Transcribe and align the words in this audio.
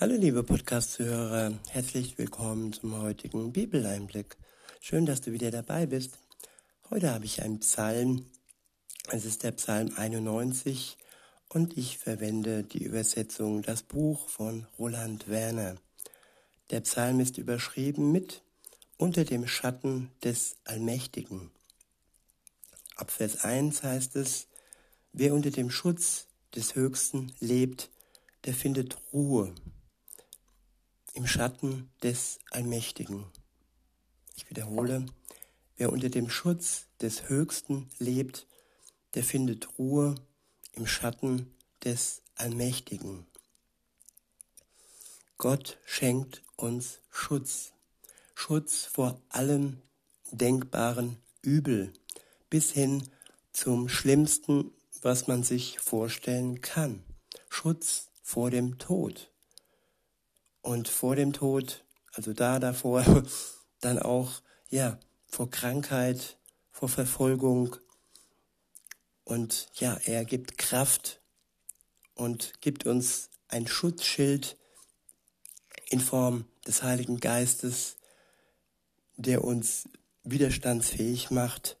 Hallo 0.00 0.16
liebe 0.16 0.42
Podcast-Zuhörer, 0.42 1.52
herzlich 1.68 2.18
willkommen 2.18 2.72
zum 2.72 3.00
heutigen 3.00 3.52
Bibeleinblick. 3.52 4.36
Schön, 4.80 5.06
dass 5.06 5.20
du 5.20 5.30
wieder 5.30 5.52
dabei 5.52 5.86
bist. 5.86 6.18
Heute 6.90 7.12
habe 7.12 7.26
ich 7.26 7.42
einen 7.42 7.60
Psalm, 7.60 8.26
es 9.12 9.24
ist 9.24 9.44
der 9.44 9.52
Psalm 9.52 9.92
91 9.94 10.98
und 11.48 11.78
ich 11.78 11.98
verwende 11.98 12.64
die 12.64 12.82
Übersetzung 12.82 13.62
Das 13.62 13.84
Buch 13.84 14.28
von 14.28 14.66
Roland 14.80 15.28
Werner. 15.28 15.76
Der 16.70 16.80
Psalm 16.80 17.20
ist 17.20 17.38
überschrieben 17.38 18.10
mit 18.10 18.42
Unter 18.96 19.24
dem 19.24 19.46
Schatten 19.46 20.10
des 20.24 20.56
Allmächtigen. 20.64 21.52
Ab 22.96 23.12
Vers 23.12 23.44
1 23.44 23.84
heißt 23.84 24.16
es, 24.16 24.48
Wer 25.12 25.32
unter 25.34 25.52
dem 25.52 25.70
Schutz 25.70 26.26
des 26.52 26.74
Höchsten 26.74 27.32
lebt, 27.38 27.90
der 28.44 28.54
findet 28.54 28.96
Ruhe 29.12 29.54
im 31.14 31.26
Schatten 31.26 31.90
des 32.02 32.40
Allmächtigen. 32.50 33.24
Ich 34.36 34.50
wiederhole, 34.50 35.06
wer 35.76 35.92
unter 35.92 36.08
dem 36.08 36.28
Schutz 36.28 36.86
des 37.00 37.28
Höchsten 37.28 37.88
lebt, 37.98 38.46
der 39.14 39.22
findet 39.22 39.78
Ruhe 39.78 40.16
im 40.72 40.86
Schatten 40.86 41.54
des 41.84 42.22
Allmächtigen. 42.34 43.26
Gott 45.38 45.78
schenkt 45.84 46.42
uns 46.56 47.00
Schutz, 47.10 47.72
Schutz 48.34 48.84
vor 48.84 49.20
allem 49.28 49.80
denkbaren 50.32 51.16
Übel, 51.42 51.92
bis 52.50 52.72
hin 52.72 53.08
zum 53.52 53.88
Schlimmsten, 53.88 54.72
was 55.02 55.28
man 55.28 55.44
sich 55.44 55.78
vorstellen 55.78 56.60
kann. 56.60 57.04
Schutz 57.48 58.08
vor 58.22 58.50
dem 58.50 58.78
Tod 58.78 59.30
und 60.64 60.88
vor 60.88 61.14
dem 61.14 61.34
Tod, 61.34 61.84
also 62.14 62.32
da 62.32 62.58
davor, 62.58 63.04
dann 63.80 63.98
auch, 63.98 64.40
ja, 64.70 64.98
vor 65.26 65.50
Krankheit, 65.50 66.38
vor 66.72 66.88
Verfolgung. 66.88 67.76
Und 69.24 69.68
ja, 69.74 69.98
er 70.04 70.24
gibt 70.24 70.56
Kraft 70.56 71.20
und 72.14 72.54
gibt 72.62 72.86
uns 72.86 73.28
ein 73.48 73.66
Schutzschild 73.66 74.56
in 75.90 76.00
Form 76.00 76.46
des 76.66 76.82
Heiligen 76.82 77.20
Geistes, 77.20 77.96
der 79.16 79.44
uns 79.44 79.86
widerstandsfähig 80.22 81.30
macht 81.30 81.76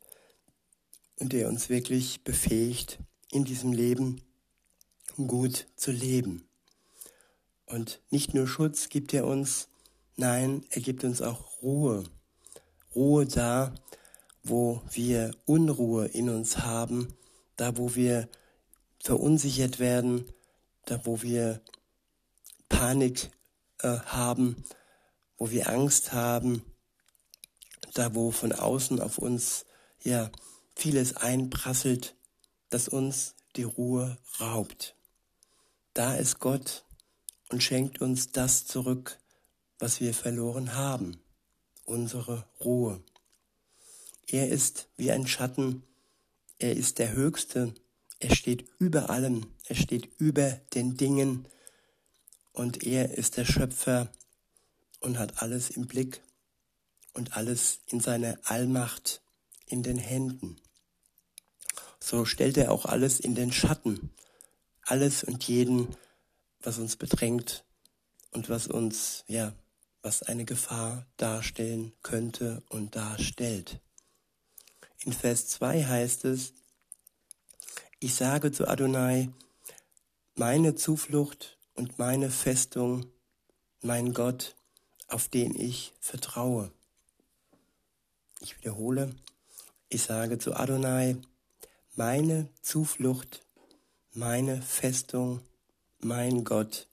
und 1.16 1.32
der 1.32 1.48
uns 1.48 1.70
wirklich 1.70 2.22
befähigt, 2.22 2.98
in 3.30 3.44
diesem 3.44 3.72
Leben 3.72 4.20
gut 5.16 5.68
zu 5.74 5.90
leben. 5.90 6.46
Und 7.66 8.00
nicht 8.10 8.34
nur 8.34 8.46
Schutz 8.46 8.88
gibt 8.88 9.14
er 9.14 9.26
uns, 9.26 9.68
nein, 10.16 10.64
er 10.70 10.80
gibt 10.80 11.04
uns 11.04 11.22
auch 11.22 11.62
Ruhe. 11.62 12.04
Ruhe 12.94 13.26
da, 13.26 13.74
wo 14.42 14.82
wir 14.90 15.32
Unruhe 15.46 16.06
in 16.06 16.28
uns 16.28 16.58
haben, 16.58 17.14
da 17.56 17.76
wo 17.76 17.94
wir 17.94 18.28
verunsichert 19.00 19.78
werden, 19.78 20.30
da 20.84 21.04
wo 21.04 21.22
wir 21.22 21.60
Panik 22.68 23.30
äh, 23.80 23.98
haben, 23.98 24.64
wo 25.38 25.50
wir 25.50 25.68
Angst 25.68 26.12
haben, 26.12 26.62
da 27.94 28.14
wo 28.14 28.30
von 28.30 28.52
außen 28.52 29.00
auf 29.00 29.18
uns 29.18 29.64
ja 30.02 30.30
vieles 30.76 31.16
einprasselt, 31.16 32.14
das 32.68 32.88
uns 32.88 33.34
die 33.56 33.62
Ruhe 33.62 34.18
raubt. 34.40 34.96
Da 35.94 36.14
ist 36.16 36.40
Gott 36.40 36.83
und 37.54 37.62
schenkt 37.62 38.00
uns 38.00 38.32
das 38.32 38.66
zurück, 38.66 39.20
was 39.78 40.00
wir 40.00 40.12
verloren 40.12 40.74
haben, 40.74 41.18
unsere 41.84 42.48
Ruhe. 42.58 43.00
Er 44.26 44.48
ist 44.48 44.88
wie 44.96 45.12
ein 45.12 45.28
Schatten, 45.28 45.84
er 46.58 46.72
ist 46.74 46.98
der 46.98 47.12
Höchste, 47.12 47.72
er 48.18 48.34
steht 48.34 48.68
über 48.80 49.08
allem, 49.08 49.46
er 49.68 49.76
steht 49.76 50.10
über 50.18 50.50
den 50.74 50.96
Dingen. 50.96 51.46
Und 52.52 52.82
er 52.82 53.16
ist 53.16 53.36
der 53.36 53.44
Schöpfer 53.44 54.10
und 54.98 55.20
hat 55.20 55.40
alles 55.40 55.70
im 55.70 55.86
Blick 55.86 56.22
und 57.12 57.36
alles 57.36 57.82
in 57.86 58.00
seiner 58.00 58.36
Allmacht 58.42 59.22
in 59.66 59.84
den 59.84 59.98
Händen. 59.98 60.56
So 62.00 62.24
stellt 62.24 62.56
er 62.56 62.72
auch 62.72 62.84
alles 62.84 63.20
in 63.20 63.36
den 63.36 63.52
Schatten, 63.52 64.10
alles 64.82 65.22
und 65.22 65.46
jeden 65.46 65.94
was 66.64 66.78
uns 66.78 66.96
bedrängt 66.96 67.64
und 68.32 68.48
was 68.48 68.66
uns, 68.66 69.24
ja, 69.28 69.52
was 70.02 70.22
eine 70.22 70.44
Gefahr 70.44 71.06
darstellen 71.16 71.92
könnte 72.02 72.62
und 72.68 72.96
darstellt. 72.96 73.80
In 75.04 75.12
Vers 75.12 75.48
2 75.48 75.84
heißt 75.84 76.24
es, 76.24 76.52
ich 78.00 78.14
sage 78.14 78.52
zu 78.52 78.68
Adonai, 78.68 79.30
meine 80.34 80.74
Zuflucht 80.74 81.58
und 81.74 81.98
meine 81.98 82.30
Festung, 82.30 83.06
mein 83.82 84.12
Gott, 84.12 84.56
auf 85.08 85.28
den 85.28 85.58
ich 85.58 85.92
vertraue. 86.00 86.72
Ich 88.40 88.58
wiederhole, 88.58 89.14
ich 89.88 90.02
sage 90.02 90.38
zu 90.38 90.54
Adonai, 90.54 91.16
meine 91.94 92.48
Zuflucht, 92.60 93.42
meine 94.12 94.60
Festung, 94.60 95.40
mein 96.04 96.44
Gott, 96.44 96.86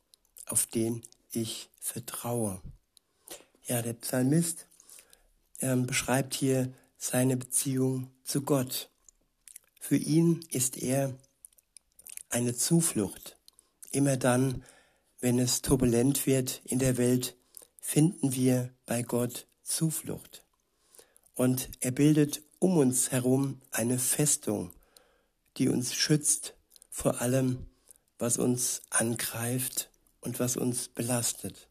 auf 0.46 0.66
den 0.66 1.04
ich 1.32 1.70
vertraue. 1.80 2.62
Ja, 3.66 3.82
der 3.82 3.94
Psalmist 3.94 4.68
äh, 5.60 5.76
beschreibt 5.76 6.34
hier 6.34 6.74
seine 6.98 7.38
Beziehung 7.38 8.10
zu 8.24 8.42
Gott. 8.42 8.90
Für 9.80 9.98
ihn 9.98 10.46
ist 10.50 10.78
er 10.78 11.14
eine 12.30 12.56
Zuflucht. 12.56 13.38
Immer 13.92 14.16
dann, 14.16 14.64
wenn 15.20 15.40
es 15.40 15.62
turbulent 15.62 16.26
wird 16.26 16.62
in 16.64 16.80
der 16.80 16.98
Welt, 16.98 17.36
finden 17.80 18.34
wir 18.34 18.74
bei 18.86 19.04
Gott 19.04 19.48
Zuflucht. 19.64 20.46
Und 21.34 21.70
er 21.82 21.92
bildet 21.92 22.42
um 22.60 22.78
uns 22.78 23.12
herum 23.12 23.62
eine 23.72 24.00
Festung, 24.00 24.72
die 25.58 25.68
uns 25.68 25.94
schützt 25.94 26.56
vor 26.90 27.22
allem, 27.22 27.66
was 28.22 28.38
uns 28.38 28.84
angreift 28.92 29.90
und 30.22 30.40
was 30.40 30.56
uns 30.56 30.90
belastet. 30.90 31.68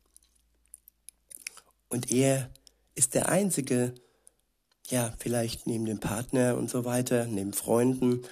Und 1.89 2.11
er 2.11 2.51
ist 2.97 3.15
der 3.15 3.29
Einzige, 3.29 3.95
ja, 4.89 5.15
vielleicht 5.21 5.69
neben 5.69 5.85
dem 5.85 6.01
Partner 6.01 6.57
und 6.57 6.69
so 6.69 6.85
weiter, 6.85 7.27
neben 7.27 7.53
Freunden, 7.53 8.23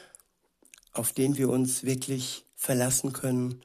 auf 0.92 1.12
den 1.12 1.36
wir 1.36 1.48
uns 1.48 1.84
wirklich 1.84 2.44
verlassen 2.56 3.12
können 3.12 3.62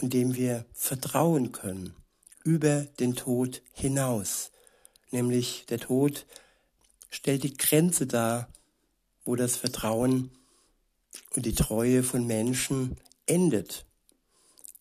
und 0.00 0.14
dem 0.14 0.34
wir 0.34 0.64
vertrauen 0.72 1.52
können, 1.52 1.94
über 2.42 2.86
den 3.00 3.16
Tod 3.16 3.60
hinaus. 3.74 4.50
Nämlich 5.10 5.66
der 5.68 5.78
Tod 5.78 6.24
stellt 7.10 7.42
die 7.42 7.56
Grenze 7.56 8.06
dar, 8.06 8.48
wo 9.26 9.36
das 9.36 9.56
Vertrauen 9.56 10.30
und 11.36 11.44
die 11.44 11.54
Treue 11.54 12.02
von 12.02 12.26
Menschen 12.26 12.96
endet. 13.26 13.84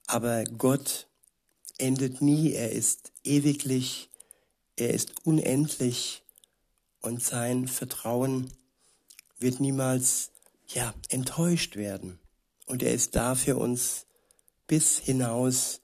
Aber 0.09 0.43
Gott 0.43 1.07
endet 1.77 2.19
nie, 2.19 2.53
er 2.53 2.71
ist 2.71 3.11
ewiglich, 3.23 4.09
er 4.75 4.89
ist 4.89 5.23
unendlich. 5.23 6.23
Und 6.99 7.23
sein 7.23 7.67
Vertrauen 7.67 8.51
wird 9.37 9.59
niemals 9.59 10.31
ja 10.67 10.95
enttäuscht 11.09 11.75
werden. 11.75 12.17
Und 12.65 12.81
er 12.81 12.91
ist 12.91 13.15
da 13.15 13.35
für 13.35 13.57
uns 13.57 14.07
bis 14.65 14.97
hinaus 14.97 15.79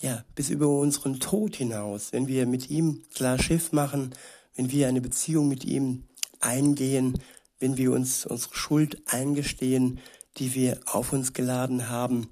ja 0.00 0.24
bis 0.34 0.48
über 0.48 0.68
unseren 0.68 1.20
Tod 1.20 1.56
hinaus. 1.56 2.12
Wenn 2.12 2.26
wir 2.26 2.46
mit 2.46 2.70
ihm 2.70 3.04
klar 3.12 3.38
Schiff 3.38 3.72
machen 3.72 4.14
wenn 4.54 4.70
wir 4.70 4.88
eine 4.88 5.02
Beziehung 5.02 5.46
mit 5.46 5.66
ihm 5.66 6.04
eingehen 6.40 7.20
wenn 7.58 7.76
wir 7.76 7.92
uns 7.92 8.24
unsere 8.24 8.54
Schuld 8.54 9.02
eingestehen 9.06 10.00
die 10.38 10.54
wir 10.54 10.80
auf 10.86 11.12
uns 11.12 11.34
geladen 11.34 11.90
haben 11.90 12.28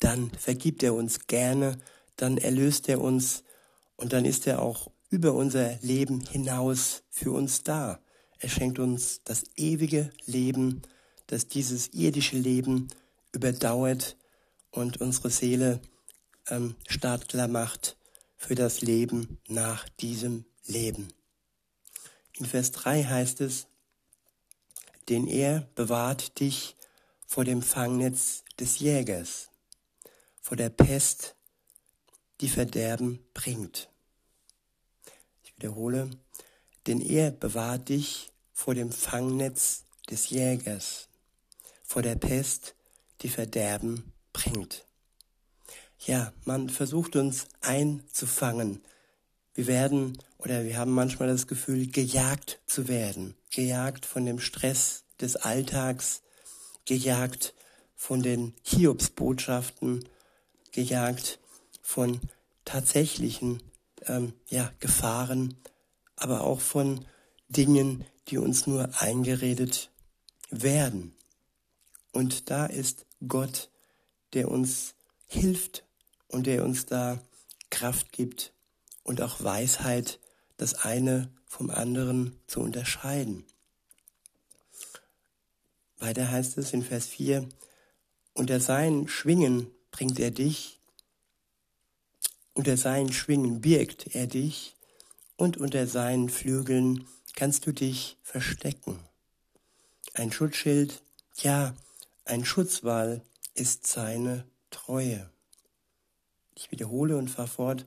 dann 0.00 0.30
vergibt 0.30 0.82
er 0.82 0.94
uns 0.94 1.26
gerne, 1.26 1.78
dann 2.16 2.38
erlöst 2.38 2.88
er 2.88 3.00
uns 3.00 3.44
und 3.96 4.12
dann 4.12 4.24
ist 4.24 4.46
er 4.46 4.62
auch 4.62 4.90
über 5.10 5.32
unser 5.32 5.78
Leben 5.80 6.20
hinaus 6.20 7.02
für 7.10 7.32
uns 7.32 7.62
da. 7.62 8.00
Er 8.38 8.48
schenkt 8.48 8.78
uns 8.78 9.20
das 9.24 9.44
ewige 9.56 10.10
Leben, 10.26 10.82
das 11.26 11.48
dieses 11.48 11.88
irdische 11.88 12.36
Leben 12.36 12.88
überdauert 13.32 14.16
und 14.70 15.00
unsere 15.00 15.30
Seele 15.30 15.80
ähm, 16.48 16.76
startklar 16.86 17.48
macht 17.48 17.96
für 18.36 18.54
das 18.54 18.80
Leben 18.80 19.38
nach 19.48 19.88
diesem 19.88 20.44
Leben. 20.66 21.08
In 22.34 22.46
Vers 22.46 22.70
3 22.72 23.02
heißt 23.04 23.40
es, 23.40 23.66
denn 25.08 25.26
er 25.26 25.68
bewahrt 25.74 26.38
dich 26.38 26.76
vor 27.26 27.44
dem 27.44 27.62
Fangnetz 27.62 28.44
des 28.60 28.78
Jägers 28.78 29.48
vor 30.48 30.56
der 30.56 30.70
Pest, 30.70 31.36
die 32.40 32.48
Verderben 32.48 33.22
bringt. 33.34 33.90
Ich 35.42 35.54
wiederhole, 35.56 36.08
denn 36.86 37.02
er 37.02 37.32
bewahrt 37.32 37.90
dich 37.90 38.32
vor 38.54 38.74
dem 38.74 38.90
Fangnetz 38.90 39.84
des 40.08 40.30
Jägers, 40.30 41.08
vor 41.82 42.00
der 42.00 42.14
Pest, 42.14 42.74
die 43.20 43.28
Verderben 43.28 44.14
bringt. 44.32 44.86
Ja, 46.06 46.32
man 46.46 46.70
versucht 46.70 47.16
uns 47.16 47.44
einzufangen. 47.60 48.80
Wir 49.52 49.66
werden 49.66 50.16
oder 50.38 50.64
wir 50.64 50.78
haben 50.78 50.92
manchmal 50.92 51.28
das 51.28 51.46
Gefühl, 51.46 51.88
gejagt 51.88 52.62
zu 52.66 52.88
werden, 52.88 53.34
gejagt 53.50 54.06
von 54.06 54.24
dem 54.24 54.40
Stress 54.40 55.04
des 55.20 55.36
Alltags, 55.36 56.22
gejagt 56.86 57.52
von 57.96 58.22
den 58.22 58.54
Hiobsbotschaften, 58.62 60.08
gejagt 60.78 61.40
von 61.82 62.20
tatsächlichen 62.64 63.60
ähm, 64.06 64.32
ja, 64.48 64.72
Gefahren, 64.78 65.56
aber 66.14 66.42
auch 66.42 66.60
von 66.60 67.04
Dingen, 67.48 68.04
die 68.28 68.38
uns 68.38 68.68
nur 68.68 68.88
eingeredet 69.02 69.90
werden. 70.50 71.16
Und 72.12 72.50
da 72.50 72.66
ist 72.66 73.06
Gott, 73.26 73.70
der 74.34 74.52
uns 74.52 74.94
hilft 75.26 75.84
und 76.28 76.46
der 76.46 76.64
uns 76.64 76.86
da 76.86 77.20
Kraft 77.70 78.12
gibt 78.12 78.52
und 79.02 79.20
auch 79.20 79.42
Weisheit, 79.42 80.20
das 80.58 80.74
eine 80.74 81.28
vom 81.44 81.70
anderen 81.70 82.38
zu 82.46 82.60
unterscheiden. 82.60 83.44
Weiter 85.98 86.30
heißt 86.30 86.56
es 86.58 86.72
in 86.72 86.84
Vers 86.84 87.06
4, 87.08 87.48
unter 88.34 88.60
seinen 88.60 89.08
Schwingen 89.08 89.72
bringt 89.90 90.18
er 90.18 90.30
dich, 90.30 90.78
unter 92.54 92.76
seinen 92.76 93.12
Schwingen 93.12 93.60
birgt 93.60 94.14
er 94.16 94.26
dich 94.26 94.74
und 95.36 95.56
unter 95.56 95.86
seinen 95.86 96.28
Flügeln 96.28 97.06
kannst 97.36 97.66
du 97.66 97.72
dich 97.72 98.16
verstecken. 98.22 98.98
Ein 100.14 100.32
Schutzschild, 100.32 101.00
ja, 101.36 101.76
ein 102.24 102.44
Schutzwall 102.44 103.22
ist 103.54 103.86
seine 103.86 104.44
Treue. 104.70 105.30
Ich 106.56 106.72
wiederhole 106.72 107.16
und 107.16 107.28
fahre 107.28 107.46
fort. 107.46 107.86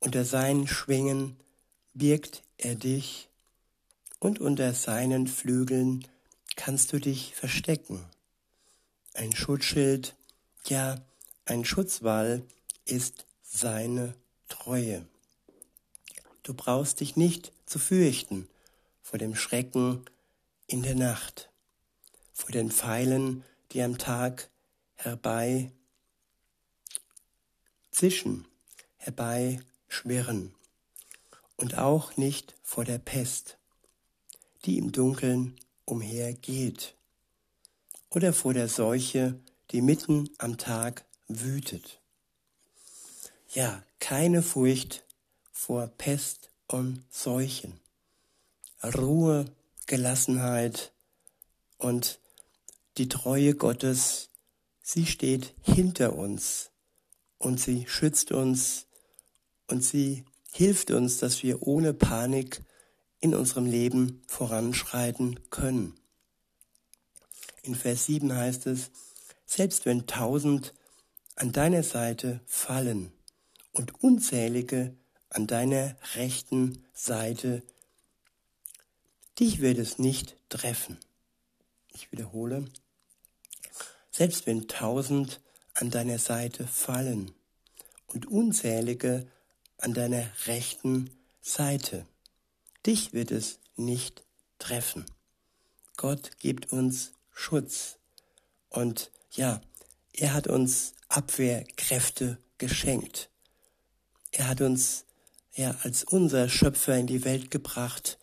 Unter 0.00 0.24
seinen 0.24 0.66
Schwingen 0.66 1.36
birgt 1.94 2.42
er 2.58 2.74
dich 2.74 3.28
und 4.18 4.40
unter 4.40 4.74
seinen 4.74 5.28
Flügeln 5.28 6.06
kannst 6.56 6.92
du 6.92 6.98
dich 6.98 7.36
verstecken. 7.36 8.04
Ein 9.14 9.34
Schutzschild, 9.34 10.16
ja, 10.66 11.00
ein 11.44 11.64
Schutzwall 11.64 12.44
ist 12.84 13.26
seine 13.42 14.14
Treue. 14.48 15.06
Du 16.42 16.54
brauchst 16.54 17.00
dich 17.00 17.16
nicht 17.16 17.52
zu 17.66 17.78
fürchten 17.78 18.48
vor 19.02 19.18
dem 19.18 19.34
Schrecken 19.34 20.04
in 20.66 20.82
der 20.82 20.94
Nacht, 20.94 21.50
vor 22.32 22.50
den 22.50 22.70
Pfeilen, 22.70 23.44
die 23.72 23.82
am 23.82 23.98
Tag 23.98 24.50
herbei 24.96 25.72
zischen, 27.90 28.46
herbei 28.96 29.60
schwirren, 29.88 30.54
und 31.56 31.76
auch 31.76 32.16
nicht 32.16 32.54
vor 32.62 32.84
der 32.84 32.98
Pest, 32.98 33.58
die 34.64 34.78
im 34.78 34.92
Dunkeln 34.92 35.56
umhergeht, 35.84 36.94
oder 38.10 38.32
vor 38.32 38.54
der 38.54 38.68
Seuche, 38.68 39.38
die 39.70 39.82
mitten 39.82 40.30
am 40.38 40.58
Tag 40.58 41.04
wütet. 41.28 42.00
Ja, 43.52 43.82
keine 43.98 44.42
Furcht 44.42 45.04
vor 45.52 45.86
Pest 45.86 46.50
und 46.66 47.04
Seuchen. 47.10 47.80
Ruhe, 48.82 49.46
Gelassenheit 49.86 50.92
und 51.78 52.20
die 52.96 53.08
Treue 53.08 53.54
Gottes, 53.54 54.30
sie 54.82 55.06
steht 55.06 55.54
hinter 55.62 56.16
uns 56.16 56.70
und 57.38 57.60
sie 57.60 57.86
schützt 57.88 58.32
uns 58.32 58.86
und 59.66 59.84
sie 59.84 60.24
hilft 60.52 60.90
uns, 60.90 61.18
dass 61.18 61.42
wir 61.42 61.62
ohne 61.62 61.94
Panik 61.94 62.62
in 63.20 63.34
unserem 63.34 63.66
Leben 63.66 64.22
voranschreiten 64.26 65.50
können. 65.50 65.94
In 67.62 67.74
Vers 67.74 68.06
7 68.06 68.34
heißt 68.34 68.66
es, 68.66 68.90
selbst 69.50 69.84
wenn 69.84 70.06
tausend 70.06 70.74
an 71.34 71.50
deiner 71.50 71.82
Seite 71.82 72.40
fallen 72.46 73.12
und 73.72 74.00
unzählige 74.00 74.94
an 75.28 75.48
deiner 75.48 75.96
rechten 76.14 76.84
Seite, 76.92 77.64
dich 79.40 79.60
wird 79.60 79.78
es 79.78 79.98
nicht 79.98 80.36
treffen. 80.50 80.98
Ich 81.92 82.12
wiederhole, 82.12 82.68
selbst 84.12 84.46
wenn 84.46 84.68
tausend 84.68 85.40
an 85.74 85.90
deiner 85.90 86.20
Seite 86.20 86.64
fallen 86.64 87.32
und 88.06 88.26
unzählige 88.26 89.26
an 89.78 89.94
deiner 89.94 90.30
rechten 90.46 91.10
Seite, 91.40 92.06
dich 92.86 93.12
wird 93.12 93.32
es 93.32 93.58
nicht 93.74 94.22
treffen. 94.60 95.06
Gott 95.96 96.38
gibt 96.38 96.72
uns 96.72 97.14
Schutz 97.32 97.98
und 98.68 99.10
ja, 99.30 99.60
er 100.12 100.34
hat 100.34 100.46
uns 100.46 100.94
Abwehrkräfte 101.08 102.38
geschenkt. 102.58 103.30
Er 104.32 104.48
hat 104.48 104.60
uns 104.60 105.04
ja 105.54 105.76
als 105.82 106.04
unser 106.04 106.48
Schöpfer 106.48 106.96
in 106.96 107.06
die 107.06 107.24
Welt 107.24 107.50
gebracht 107.50 108.18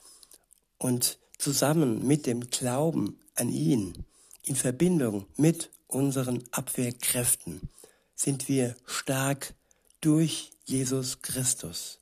und 0.77 1.19
zusammen 1.37 2.05
mit 2.05 2.25
dem 2.25 2.49
Glauben 2.49 3.19
an 3.35 3.49
ihn, 3.49 4.05
in 4.43 4.55
Verbindung 4.55 5.27
mit 5.35 5.69
unseren 5.87 6.43
Abwehrkräften, 6.51 7.69
sind 8.15 8.47
wir 8.47 8.75
stark 8.85 9.53
durch 10.01 10.51
Jesus 10.65 11.21
Christus, 11.21 11.99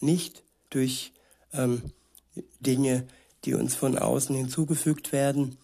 nicht 0.00 0.42
durch 0.70 1.12
ähm, 1.52 1.92
Dinge, 2.60 3.06
die 3.44 3.54
uns 3.54 3.74
von 3.74 3.98
außen 3.98 4.34
hinzugefügt 4.34 5.12
werden, 5.12 5.58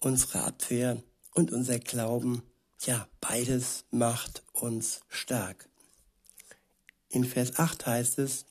unsere 0.00 0.44
Abwehr 0.44 1.02
und 1.38 1.52
unser 1.52 1.78
Glauben, 1.78 2.42
ja, 2.80 3.06
beides 3.20 3.84
macht 3.92 4.42
uns 4.52 5.02
stark. 5.08 5.68
In 7.10 7.22
Vers 7.22 7.60
8 7.60 7.86
heißt 7.86 8.18
es, 8.18 8.44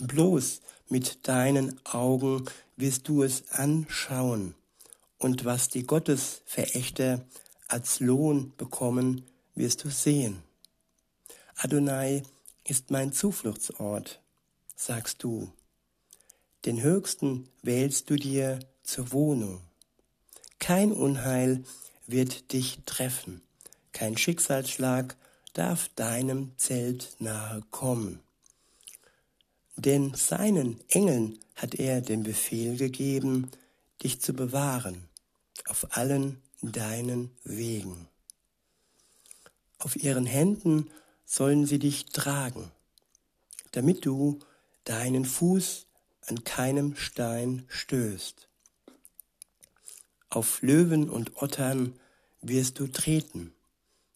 bloß 0.00 0.62
mit 0.88 1.28
deinen 1.28 1.78
Augen 1.84 2.46
wirst 2.76 3.08
du 3.08 3.22
es 3.22 3.50
anschauen, 3.50 4.54
und 5.18 5.44
was 5.44 5.68
die 5.68 5.84
Gottesverächter 5.84 7.26
als 7.68 8.00
Lohn 8.00 8.54
bekommen, 8.56 9.26
wirst 9.54 9.84
du 9.84 9.90
sehen. 9.90 10.42
Adonai 11.56 12.22
ist 12.64 12.90
mein 12.90 13.12
Zufluchtsort, 13.12 14.22
sagst 14.76 15.22
du. 15.22 15.52
Den 16.64 16.80
Höchsten 16.80 17.50
wählst 17.60 18.08
du 18.08 18.16
dir 18.16 18.60
zur 18.82 19.12
Wohnung. 19.12 19.60
Kein 20.62 20.92
Unheil 20.92 21.64
wird 22.06 22.52
dich 22.52 22.78
treffen, 22.86 23.42
kein 23.92 24.16
Schicksalsschlag 24.16 25.16
darf 25.54 25.88
deinem 25.96 26.56
Zelt 26.56 27.16
nahe 27.18 27.62
kommen. 27.72 28.20
Denn 29.74 30.14
seinen 30.14 30.78
Engeln 30.88 31.40
hat 31.56 31.74
er 31.74 32.00
den 32.00 32.22
Befehl 32.22 32.76
gegeben, 32.76 33.50
dich 34.04 34.20
zu 34.20 34.34
bewahren 34.34 35.08
auf 35.66 35.96
allen 35.96 36.40
deinen 36.60 37.32
Wegen. 37.42 38.06
Auf 39.80 39.96
ihren 39.96 40.26
Händen 40.26 40.92
sollen 41.24 41.66
sie 41.66 41.80
dich 41.80 42.04
tragen, 42.04 42.70
damit 43.72 44.06
du 44.06 44.38
deinen 44.84 45.24
Fuß 45.24 45.88
an 46.28 46.44
keinem 46.44 46.94
Stein 46.94 47.64
stößt. 47.66 48.46
Auf 50.32 50.62
Löwen 50.62 51.10
und 51.10 51.42
Ottern 51.42 51.92
wirst 52.40 52.78
du 52.78 52.86
treten, 52.86 53.52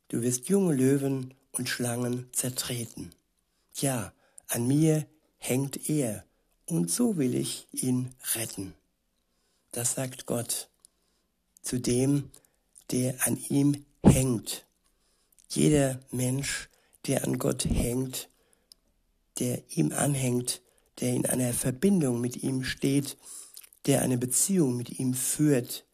du 0.08 0.22
wirst 0.22 0.48
junge 0.48 0.74
Löwen 0.74 1.34
und 1.52 1.68
Schlangen 1.68 2.30
zertreten. 2.32 3.10
Ja, 3.74 4.14
an 4.48 4.66
mir 4.66 5.06
hängt 5.36 5.90
er, 5.90 6.24
und 6.64 6.90
so 6.90 7.18
will 7.18 7.34
ich 7.34 7.66
ihn 7.72 8.14
retten. 8.34 8.72
Das 9.72 9.92
sagt 9.92 10.24
Gott 10.24 10.70
zu 11.60 11.78
dem, 11.78 12.30
der 12.92 13.26
an 13.26 13.36
ihm 13.50 13.84
hängt. 14.02 14.64
Jeder 15.50 16.00
Mensch, 16.12 16.70
der 17.06 17.24
an 17.24 17.38
Gott 17.38 17.66
hängt, 17.66 18.30
der 19.38 19.62
ihm 19.68 19.92
anhängt, 19.92 20.62
der 20.98 21.12
in 21.12 21.26
einer 21.26 21.52
Verbindung 21.52 22.22
mit 22.22 22.42
ihm 22.42 22.64
steht, 22.64 23.18
der 23.84 24.00
eine 24.00 24.16
Beziehung 24.16 24.78
mit 24.78 24.98
ihm 24.98 25.12
führt, 25.12 25.85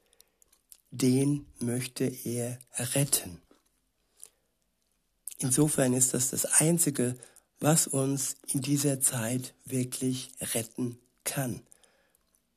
den 0.92 1.46
möchte 1.58 2.04
er 2.04 2.58
retten. 2.94 3.40
insofern 5.38 5.92
ist 5.92 6.14
das 6.14 6.30
das 6.30 6.44
Einzige, 6.60 7.16
was 7.58 7.88
uns 7.88 8.36
in 8.46 8.60
dieser 8.60 9.00
Zeit 9.00 9.54
wirklich 9.64 10.30
retten 10.54 10.98
kann. 11.24 11.62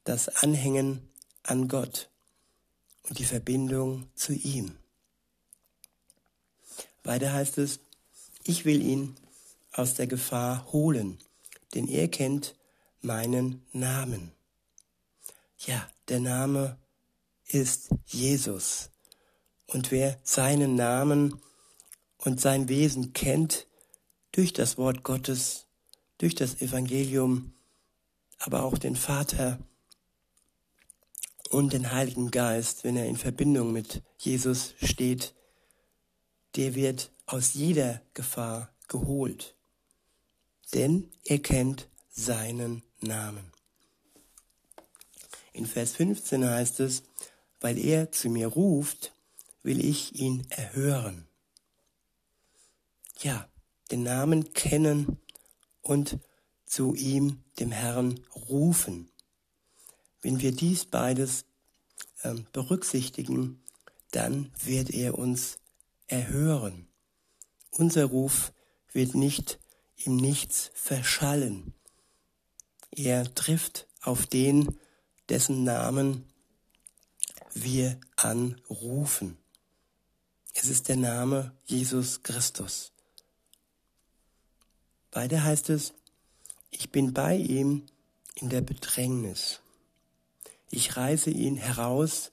Das 0.03 0.29
Anhängen 0.29 1.09
an 1.41 1.67
Gott 1.67 2.09
und 3.03 3.17
die 3.17 3.25
Verbindung 3.25 4.07
zu 4.15 4.33
ihm. 4.33 4.77
Weiter 7.03 7.33
heißt 7.33 7.57
es, 7.57 7.79
ich 8.43 8.65
will 8.65 8.81
ihn 8.81 9.15
aus 9.71 9.95
der 9.95 10.07
Gefahr 10.07 10.71
holen, 10.71 11.17
denn 11.73 11.87
er 11.87 12.07
kennt 12.09 12.55
meinen 13.01 13.65
Namen. 13.71 14.31
Ja, 15.59 15.89
der 16.09 16.19
Name 16.19 16.77
ist 17.47 17.89
Jesus. 18.05 18.89
Und 19.67 19.91
wer 19.91 20.19
seinen 20.23 20.75
Namen 20.75 21.41
und 22.17 22.39
sein 22.39 22.69
Wesen 22.69 23.13
kennt, 23.13 23.67
durch 24.31 24.51
das 24.51 24.77
Wort 24.77 25.03
Gottes, 25.03 25.65
durch 26.17 26.35
das 26.35 26.61
Evangelium, 26.61 27.53
aber 28.39 28.63
auch 28.63 28.77
den 28.77 28.97
Vater 28.97 29.59
und 31.49 31.71
den 31.71 31.91
Heiligen 31.91 32.31
Geist, 32.31 32.83
wenn 32.83 32.97
er 32.97 33.05
in 33.05 33.15
Verbindung 33.15 33.71
mit 33.71 34.03
Jesus 34.17 34.73
steht, 34.83 35.33
der 36.57 36.75
wird 36.75 37.11
aus 37.25 37.53
jeder 37.53 38.01
Gefahr 38.13 38.73
geholt. 38.89 39.55
Denn 40.73 41.09
er 41.23 41.39
kennt 41.39 41.87
seinen 42.09 42.83
Namen. 42.99 43.51
In 45.53 45.65
Vers 45.65 45.93
15 45.93 46.45
heißt 46.45 46.81
es, 46.81 47.03
weil 47.65 47.79
er 47.79 48.11
zu 48.11 48.29
mir 48.29 48.45
ruft, 48.45 49.11
will 49.63 49.83
ich 49.83 50.19
ihn 50.19 50.45
erhören. 50.51 51.27
Ja, 53.21 53.49
den 53.89 54.03
Namen 54.03 54.53
kennen 54.53 55.17
und 55.81 56.19
zu 56.67 56.93
ihm, 56.93 57.43
dem 57.57 57.71
Herrn, 57.71 58.19
rufen. 58.35 59.09
Wenn 60.21 60.41
wir 60.41 60.51
dies 60.51 60.85
beides 60.85 61.45
äh, 62.21 62.35
berücksichtigen, 62.53 63.63
dann 64.11 64.51
wird 64.63 64.91
er 64.91 65.17
uns 65.17 65.57
erhören. 66.05 66.87
Unser 67.71 68.05
Ruf 68.05 68.53
wird 68.91 69.15
nicht 69.15 69.57
im 69.95 70.17
Nichts 70.17 70.69
verschallen. 70.75 71.73
Er 72.91 73.33
trifft 73.33 73.87
auf 74.01 74.27
den, 74.27 74.77
dessen 75.29 75.63
Namen 75.63 76.25
wir 77.55 77.99
anrufen. 78.17 79.37
Es 80.53 80.67
ist 80.67 80.89
der 80.89 80.97
Name 80.97 81.55
Jesus 81.65 82.21
Christus. 82.21 82.91
Weiter 85.11 85.43
heißt 85.43 85.69
es, 85.69 85.93
ich 86.69 86.91
bin 86.91 87.13
bei 87.13 87.37
ihm 87.37 87.85
in 88.35 88.49
der 88.49 88.61
Bedrängnis. 88.61 89.61
Ich 90.69 90.97
reiße 90.97 91.31
ihn 91.31 91.55
heraus 91.55 92.31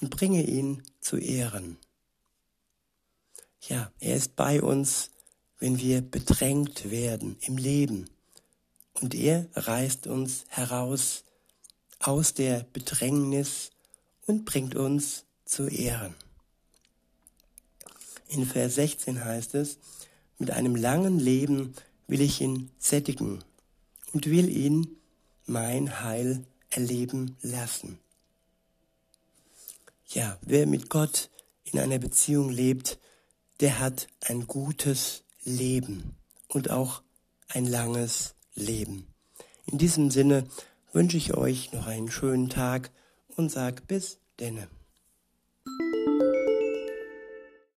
und 0.00 0.10
bringe 0.10 0.42
ihn 0.42 0.82
zu 1.00 1.16
Ehren. 1.16 1.78
Ja, 3.62 3.90
er 3.98 4.16
ist 4.16 4.36
bei 4.36 4.62
uns, 4.62 5.10
wenn 5.58 5.78
wir 5.78 6.02
bedrängt 6.02 6.90
werden 6.90 7.38
im 7.40 7.56
Leben. 7.56 8.10
Und 8.92 9.14
er 9.14 9.48
reißt 9.54 10.06
uns 10.06 10.44
heraus 10.48 11.24
aus 11.98 12.34
der 12.34 12.64
Bedrängnis 12.72 13.70
und 14.30 14.44
bringt 14.44 14.76
uns 14.76 15.24
zu 15.44 15.66
Ehren. 15.66 16.14
In 18.28 18.46
Vers 18.46 18.76
16 18.76 19.24
heißt 19.24 19.56
es, 19.56 19.78
mit 20.38 20.52
einem 20.52 20.76
langen 20.76 21.18
Leben 21.18 21.74
will 22.06 22.20
ich 22.20 22.40
ihn 22.40 22.70
sättigen 22.78 23.42
und 24.12 24.26
will 24.26 24.48
ihn 24.48 24.96
mein 25.46 26.00
Heil 26.04 26.44
erleben 26.70 27.36
lassen. 27.42 27.98
Ja, 30.06 30.38
wer 30.42 30.68
mit 30.68 30.90
Gott 30.90 31.28
in 31.64 31.80
einer 31.80 31.98
Beziehung 31.98 32.50
lebt, 32.50 33.00
der 33.58 33.80
hat 33.80 34.06
ein 34.20 34.46
gutes 34.46 35.24
Leben 35.42 36.14
und 36.46 36.70
auch 36.70 37.02
ein 37.48 37.66
langes 37.66 38.34
Leben. 38.54 39.08
In 39.66 39.78
diesem 39.78 40.12
Sinne 40.12 40.46
wünsche 40.92 41.16
ich 41.16 41.34
euch 41.34 41.72
noch 41.72 41.86
einen 41.86 42.12
schönen 42.12 42.48
Tag 42.48 42.92
und 43.40 43.48
sag 43.48 43.86
bis 43.88 44.20
denne. 44.38 44.68